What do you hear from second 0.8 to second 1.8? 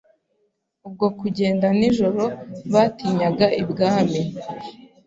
Ubwo kugenda